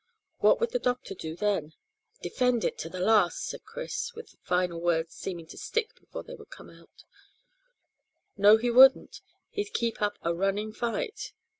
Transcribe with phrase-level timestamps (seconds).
[0.39, 1.73] "What would the doctor do then?"
[2.23, 6.23] "Defend it to the last," said Chris, with the final words seeming to stick before
[6.23, 6.71] they would come.
[8.35, 11.33] "No, he wouldn't; he'd keep up a running fight."